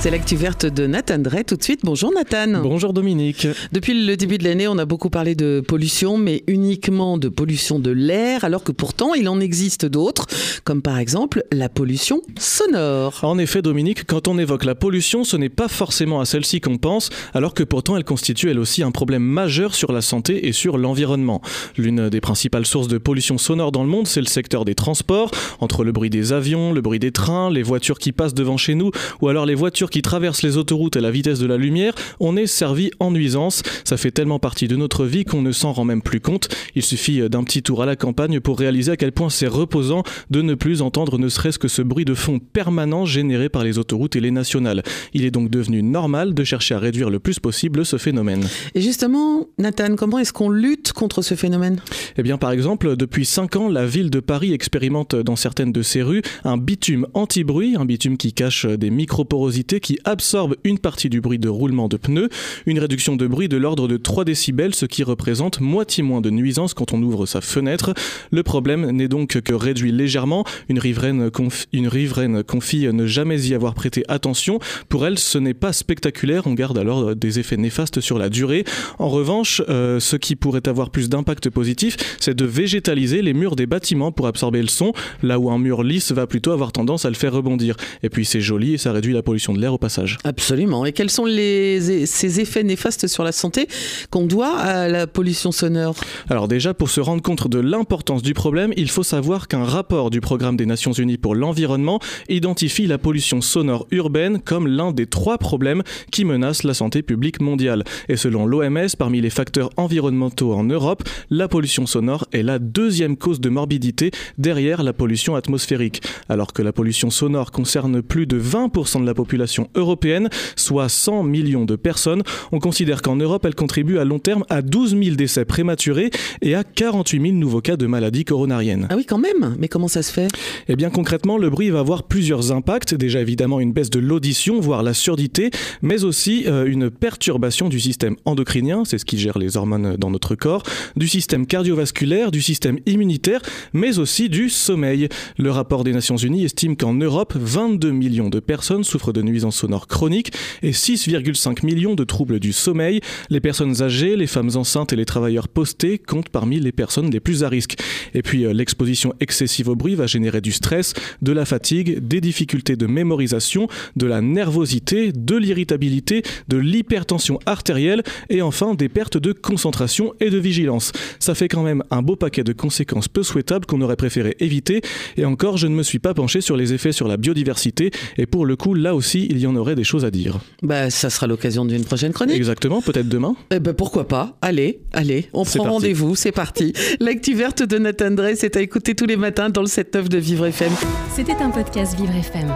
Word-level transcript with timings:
C'est 0.00 0.10
l'actu 0.10 0.34
verte 0.34 0.64
de 0.64 0.86
Nathan 0.86 1.18
Drey. 1.18 1.44
Tout 1.44 1.56
de 1.56 1.62
suite, 1.62 1.80
bonjour 1.84 2.10
Nathan. 2.10 2.62
Bonjour 2.62 2.94
Dominique. 2.94 3.46
Depuis 3.70 4.06
le 4.06 4.16
début 4.16 4.38
de 4.38 4.44
l'année, 4.44 4.66
on 4.66 4.78
a 4.78 4.86
beaucoup 4.86 5.10
parlé 5.10 5.34
de 5.34 5.60
pollution, 5.60 6.16
mais 6.16 6.42
uniquement 6.46 7.18
de 7.18 7.28
pollution 7.28 7.78
de 7.78 7.90
l'air, 7.90 8.44
alors 8.44 8.64
que 8.64 8.72
pourtant 8.72 9.12
il 9.12 9.28
en 9.28 9.40
existe 9.40 9.84
d'autres, 9.84 10.26
comme 10.64 10.80
par 10.80 10.98
exemple 10.98 11.44
la 11.52 11.68
pollution 11.68 12.22
sonore. 12.38 13.20
En 13.20 13.36
effet, 13.36 13.60
Dominique, 13.60 14.06
quand 14.06 14.26
on 14.26 14.38
évoque 14.38 14.64
la 14.64 14.74
pollution, 14.74 15.22
ce 15.22 15.36
n'est 15.36 15.50
pas 15.50 15.68
forcément 15.68 16.20
à 16.20 16.24
celle-ci 16.24 16.62
qu'on 16.62 16.78
pense, 16.78 17.10
alors 17.34 17.52
que 17.52 17.62
pourtant 17.62 17.94
elle 17.98 18.04
constitue 18.04 18.48
elle 18.48 18.58
aussi 18.58 18.82
un 18.82 18.92
problème 18.92 19.22
majeur 19.22 19.74
sur 19.74 19.92
la 19.92 20.00
santé 20.00 20.48
et 20.48 20.52
sur 20.52 20.78
l'environnement. 20.78 21.42
L'une 21.76 22.08
des 22.08 22.22
principales 22.22 22.64
sources 22.64 22.88
de 22.88 22.96
pollution 22.96 23.36
sonore 23.36 23.70
dans 23.70 23.82
le 23.82 23.90
monde, 23.90 24.06
c'est 24.06 24.22
le 24.22 24.28
secteur 24.28 24.64
des 24.64 24.74
transports, 24.74 25.30
entre 25.60 25.84
le 25.84 25.92
bruit 25.92 26.08
des 26.08 26.32
avions, 26.32 26.72
le 26.72 26.80
bruit 26.80 27.00
des 27.00 27.12
trains, 27.12 27.50
les 27.50 27.62
voitures 27.62 27.98
qui 27.98 28.12
passent 28.12 28.32
devant 28.32 28.56
chez 28.56 28.74
nous, 28.74 28.92
ou 29.20 29.28
alors 29.28 29.44
les 29.44 29.54
voitures 29.54 29.89
qui 29.90 30.02
traverse 30.02 30.42
les 30.42 30.56
autoroutes 30.56 30.96
à 30.96 31.00
la 31.00 31.10
vitesse 31.10 31.38
de 31.38 31.46
la 31.46 31.56
lumière, 31.56 31.94
on 32.20 32.36
est 32.36 32.46
servi 32.46 32.90
en 33.00 33.10
nuisance. 33.10 33.62
Ça 33.84 33.96
fait 33.96 34.10
tellement 34.10 34.38
partie 34.38 34.68
de 34.68 34.76
notre 34.76 35.04
vie 35.04 35.24
qu'on 35.24 35.42
ne 35.42 35.52
s'en 35.52 35.72
rend 35.72 35.84
même 35.84 36.02
plus 36.02 36.20
compte. 36.20 36.48
Il 36.74 36.82
suffit 36.82 37.28
d'un 37.28 37.44
petit 37.44 37.62
tour 37.62 37.82
à 37.82 37.86
la 37.86 37.96
campagne 37.96 38.40
pour 38.40 38.58
réaliser 38.58 38.92
à 38.92 38.96
quel 38.96 39.12
point 39.12 39.30
c'est 39.30 39.46
reposant 39.46 40.02
de 40.30 40.42
ne 40.42 40.54
plus 40.54 40.82
entendre 40.82 41.18
ne 41.18 41.28
serait-ce 41.28 41.58
que 41.58 41.68
ce 41.68 41.82
bruit 41.82 42.04
de 42.04 42.14
fond 42.14 42.38
permanent 42.38 43.04
généré 43.04 43.48
par 43.48 43.64
les 43.64 43.78
autoroutes 43.78 44.16
et 44.16 44.20
les 44.20 44.30
nationales. 44.30 44.82
Il 45.12 45.24
est 45.24 45.30
donc 45.30 45.50
devenu 45.50 45.82
normal 45.82 46.34
de 46.34 46.44
chercher 46.44 46.74
à 46.74 46.78
réduire 46.78 47.10
le 47.10 47.18
plus 47.18 47.38
possible 47.38 47.84
ce 47.84 47.98
phénomène. 47.98 48.46
Et 48.74 48.80
justement, 48.80 49.48
Nathan, 49.58 49.96
comment 49.96 50.18
est-ce 50.18 50.32
qu'on 50.32 50.50
lutte 50.50 50.92
contre 50.92 51.22
ce 51.22 51.34
phénomène? 51.34 51.80
Eh 52.16 52.22
bien, 52.22 52.38
par 52.38 52.52
exemple, 52.52 52.96
depuis 52.96 53.24
5 53.24 53.56
ans, 53.56 53.68
la 53.68 53.86
ville 53.86 54.10
de 54.10 54.20
Paris 54.20 54.52
expérimente 54.52 55.14
dans 55.16 55.36
certaines 55.36 55.72
de 55.72 55.82
ses 55.82 56.02
rues 56.02 56.22
un 56.44 56.56
bitume 56.56 57.06
anti-bruit, 57.14 57.76
un 57.76 57.84
bitume 57.84 58.16
qui 58.16 58.32
cache 58.32 58.66
des 58.66 58.90
microporosités 58.90 59.79
qui 59.80 59.98
absorbe 60.04 60.56
une 60.64 60.78
partie 60.78 61.10
du 61.10 61.20
bruit 61.20 61.38
de 61.38 61.48
roulement 61.48 61.88
de 61.88 61.96
pneus, 61.96 62.28
une 62.66 62.78
réduction 62.78 63.16
de 63.16 63.26
bruit 63.26 63.48
de 63.48 63.56
l'ordre 63.56 63.88
de 63.88 63.96
3 63.96 64.24
décibels, 64.24 64.74
ce 64.74 64.86
qui 64.86 65.02
représente 65.02 65.60
moitié 65.60 66.02
moins 66.02 66.20
de 66.20 66.30
nuisance 66.30 66.74
quand 66.74 66.92
on 66.92 67.02
ouvre 67.02 67.26
sa 67.26 67.40
fenêtre. 67.40 67.94
Le 68.30 68.42
problème 68.42 68.90
n'est 68.90 69.08
donc 69.08 69.40
que 69.40 69.54
réduit 69.54 69.92
légèrement. 69.92 70.44
Une 70.68 70.78
riveraine, 70.78 71.30
une 71.72 71.88
riveraine 71.88 72.42
confie 72.42 72.86
ne 72.92 73.06
jamais 73.06 73.40
y 73.48 73.54
avoir 73.54 73.74
prêté 73.74 74.04
attention. 74.08 74.58
Pour 74.88 75.06
elle, 75.06 75.18
ce 75.18 75.38
n'est 75.38 75.54
pas 75.54 75.72
spectaculaire. 75.72 76.46
On 76.46 76.54
garde 76.54 76.78
alors 76.78 77.16
des 77.16 77.38
effets 77.38 77.56
néfastes 77.56 78.00
sur 78.00 78.18
la 78.18 78.28
durée. 78.28 78.64
En 78.98 79.08
revanche, 79.08 79.62
euh, 79.68 80.00
ce 80.00 80.16
qui 80.16 80.36
pourrait 80.36 80.68
avoir 80.68 80.90
plus 80.90 81.08
d'impact 81.08 81.50
positif, 81.50 81.96
c'est 82.20 82.34
de 82.34 82.44
végétaliser 82.44 83.22
les 83.22 83.32
murs 83.32 83.56
des 83.56 83.66
bâtiments 83.66 84.12
pour 84.12 84.26
absorber 84.26 84.62
le 84.62 84.68
son, 84.68 84.92
là 85.22 85.38
où 85.38 85.50
un 85.50 85.58
mur 85.58 85.82
lisse 85.82 86.12
va 86.12 86.26
plutôt 86.26 86.52
avoir 86.52 86.72
tendance 86.72 87.04
à 87.04 87.08
le 87.08 87.14
faire 87.14 87.32
rebondir. 87.32 87.76
Et 88.02 88.10
puis 88.10 88.24
c'est 88.24 88.40
joli 88.40 88.74
et 88.74 88.78
ça 88.78 88.92
réduit 88.92 89.12
la 89.12 89.22
pollution 89.22 89.52
de 89.52 89.60
l'air 89.60 89.69
au 89.74 89.78
passage. 89.78 90.18
Absolument. 90.24 90.84
Et 90.84 90.92
quels 90.92 91.10
sont 91.10 91.24
les, 91.24 92.06
ces 92.06 92.40
effets 92.40 92.62
néfastes 92.62 93.06
sur 93.06 93.24
la 93.24 93.32
santé 93.32 93.68
qu'on 94.10 94.26
doit 94.26 94.56
à 94.56 94.88
la 94.88 95.06
pollution 95.06 95.52
sonore? 95.52 95.94
Alors 96.28 96.48
déjà, 96.48 96.74
pour 96.74 96.90
se 96.90 97.00
rendre 97.00 97.22
compte 97.22 97.48
de 97.48 97.58
l'importance 97.58 98.22
du 98.22 98.34
problème, 98.34 98.72
il 98.76 98.90
faut 98.90 99.02
savoir 99.02 99.48
qu'un 99.48 99.64
rapport 99.64 100.10
du 100.10 100.20
Programme 100.20 100.56
des 100.56 100.66
Nations 100.66 100.92
Unies 100.92 101.18
pour 101.18 101.34
l'environnement 101.34 102.00
identifie 102.28 102.86
la 102.86 102.98
pollution 102.98 103.40
sonore 103.40 103.86
urbaine 103.90 104.40
comme 104.40 104.66
l'un 104.66 104.92
des 104.92 105.06
trois 105.06 105.38
problèmes 105.38 105.82
qui 106.10 106.24
menacent 106.24 106.64
la 106.64 106.74
santé 106.74 107.02
publique 107.02 107.40
mondiale. 107.40 107.84
Et 108.08 108.16
selon 108.16 108.46
l'OMS, 108.46 108.88
parmi 108.98 109.20
les 109.20 109.30
facteurs 109.30 109.70
environnementaux 109.76 110.52
en 110.52 110.64
Europe, 110.64 111.02
la 111.30 111.48
pollution 111.48 111.86
sonore 111.86 112.26
est 112.32 112.42
la 112.42 112.58
deuxième 112.58 113.16
cause 113.16 113.40
de 113.40 113.48
morbidité 113.48 114.10
derrière 114.38 114.82
la 114.82 114.92
pollution 114.92 115.34
atmosphérique. 115.34 116.02
Alors 116.28 116.52
que 116.52 116.62
la 116.62 116.72
pollution 116.72 117.10
sonore 117.10 117.50
concerne 117.50 118.02
plus 118.02 118.26
de 118.26 118.40
20% 118.40 119.00
de 119.00 119.06
la 119.06 119.14
population 119.14 119.59
européenne, 119.74 120.28
soit 120.56 120.88
100 120.88 121.22
millions 121.22 121.64
de 121.64 121.76
personnes. 121.76 122.22
On 122.52 122.58
considère 122.58 123.02
qu'en 123.02 123.16
Europe, 123.16 123.44
elle 123.44 123.54
contribue 123.54 123.98
à 123.98 124.04
long 124.04 124.18
terme 124.18 124.44
à 124.48 124.62
12 124.62 124.96
000 125.02 125.16
décès 125.16 125.44
prématurés 125.44 126.10
et 126.42 126.54
à 126.54 126.64
48 126.64 127.20
000 127.20 127.34
nouveaux 127.34 127.60
cas 127.60 127.76
de 127.76 127.86
maladies 127.86 128.24
coronariennes. 128.24 128.86
Ah 128.90 128.94
oui, 128.96 129.04
quand 129.04 129.18
même 129.18 129.56
Mais 129.58 129.68
comment 129.68 129.88
ça 129.88 130.02
se 130.02 130.12
fait? 130.12 130.28
Eh 130.68 130.76
bien, 130.76 130.90
concrètement, 130.90 131.38
le 131.38 131.50
bruit 131.50 131.70
va 131.70 131.80
avoir 131.80 132.04
plusieurs 132.04 132.52
impacts. 132.52 132.94
Déjà, 132.94 133.20
évidemment, 133.20 133.60
une 133.60 133.72
baisse 133.72 133.90
de 133.90 133.98
l'audition, 133.98 134.60
voire 134.60 134.82
la 134.82 134.94
surdité, 134.94 135.50
mais 135.82 136.04
aussi 136.04 136.44
euh, 136.46 136.66
une 136.66 136.90
perturbation 136.90 137.68
du 137.68 137.80
système 137.80 138.16
endocrinien, 138.24 138.84
c'est 138.84 138.98
ce 138.98 139.04
qui 139.04 139.18
gère 139.18 139.38
les 139.38 139.56
hormones 139.56 139.96
dans 139.96 140.10
notre 140.10 140.34
corps, 140.34 140.62
du 140.96 141.08
système 141.08 141.46
cardiovasculaire, 141.46 142.30
du 142.30 142.42
système 142.42 142.78
immunitaire, 142.86 143.40
mais 143.72 143.98
aussi 143.98 144.28
du 144.28 144.48
sommeil. 144.48 145.08
Le 145.38 145.50
rapport 145.50 145.84
des 145.84 145.92
Nations 145.92 146.16
Unies 146.16 146.44
estime 146.44 146.76
qu'en 146.76 146.94
Europe, 146.94 147.34
22 147.36 147.90
millions 147.90 148.30
de 148.30 148.40
personnes 148.40 148.84
souffrent 148.84 149.12
de 149.12 149.22
nuisances 149.22 149.39
sonore 149.50 149.86
chronique 149.86 150.32
et 150.62 150.72
6,5 150.72 151.64
millions 151.64 151.94
de 151.94 152.04
troubles 152.04 152.40
du 152.40 152.52
sommeil. 152.52 153.00
Les 153.30 153.40
personnes 153.40 153.82
âgées, 153.82 154.16
les 154.16 154.26
femmes 154.26 154.50
enceintes 154.56 154.92
et 154.92 154.96
les 154.96 155.04
travailleurs 155.06 155.48
postés 155.48 155.98
comptent 155.98 156.28
parmi 156.28 156.60
les 156.60 156.72
personnes 156.72 157.10
les 157.10 157.20
plus 157.20 157.44
à 157.44 157.48
risque. 157.48 157.76
Et 158.14 158.22
puis 158.22 158.44
euh, 158.44 158.52
l'exposition 158.52 159.14
excessive 159.20 159.68
au 159.68 159.76
bruit 159.76 159.94
va 159.94 160.06
générer 160.06 160.40
du 160.40 160.52
stress, 160.52 160.92
de 161.22 161.32
la 161.32 161.44
fatigue, 161.44 162.06
des 162.06 162.20
difficultés 162.20 162.76
de 162.76 162.86
mémorisation, 162.86 163.68
de 163.96 164.06
la 164.06 164.20
nervosité, 164.20 165.12
de 165.12 165.36
l'irritabilité, 165.36 166.22
de 166.48 166.56
l'hypertension 166.56 167.38
artérielle 167.46 168.02
et 168.28 168.42
enfin 168.42 168.74
des 168.74 168.88
pertes 168.88 169.16
de 169.16 169.32
concentration 169.32 170.14
et 170.20 170.30
de 170.30 170.38
vigilance. 170.38 170.92
Ça 171.18 171.34
fait 171.34 171.48
quand 171.48 171.62
même 171.62 171.82
un 171.90 172.02
beau 172.02 172.16
paquet 172.16 172.44
de 172.44 172.52
conséquences 172.52 173.08
peu 173.08 173.22
souhaitables 173.22 173.66
qu'on 173.66 173.80
aurait 173.80 173.96
préféré 173.96 174.36
éviter. 174.40 174.82
Et 175.16 175.24
encore, 175.24 175.56
je 175.56 175.66
ne 175.66 175.74
me 175.74 175.82
suis 175.82 175.98
pas 175.98 176.14
penché 176.14 176.40
sur 176.40 176.56
les 176.56 176.72
effets 176.72 176.92
sur 176.92 177.08
la 177.08 177.16
biodiversité. 177.16 177.90
Et 178.16 178.26
pour 178.26 178.46
le 178.46 178.56
coup, 178.56 178.74
là 178.74 178.94
aussi, 178.94 179.26
il 179.30 179.38
y 179.38 179.46
en 179.46 179.54
aurait 179.54 179.76
des 179.76 179.84
choses 179.84 180.04
à 180.04 180.10
dire. 180.10 180.40
Bah, 180.62 180.90
ça 180.90 181.08
sera 181.08 181.28
l'occasion 181.28 181.64
d'une 181.64 181.84
prochaine 181.84 182.12
chronique. 182.12 182.36
Exactement, 182.36 182.82
peut-être 182.82 183.08
demain. 183.08 183.36
Eh 183.52 183.60
ben, 183.60 183.72
pourquoi 183.74 184.08
pas 184.08 184.36
Allez, 184.42 184.80
allez, 184.92 185.28
on 185.32 185.44
prend 185.44 185.62
rendez-vous, 185.64 186.16
c'est 186.16 186.32
parti. 186.32 186.72
L'actu 187.00 187.34
verte 187.34 187.62
de 187.62 187.78
Nathan 187.78 188.10
Drey, 188.10 188.34
c'est 188.34 188.56
à 188.56 188.60
écouter 188.60 188.94
tous 188.94 189.06
les 189.06 189.16
matins 189.16 189.48
dans 189.48 189.62
le 189.62 189.68
7-9 189.68 190.08
de 190.08 190.18
Vivre 190.18 190.46
FM. 190.46 190.72
C'était 191.14 191.36
un 191.36 191.50
podcast 191.50 191.96
Vivre 191.96 192.14
FM. 192.14 192.48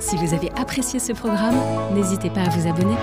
Si 0.00 0.16
vous 0.16 0.34
avez 0.34 0.50
apprécié 0.56 0.98
ce 0.98 1.12
programme, 1.12 1.56
n'hésitez 1.94 2.30
pas 2.30 2.42
à 2.42 2.48
vous 2.48 2.68
abonner. 2.68 2.94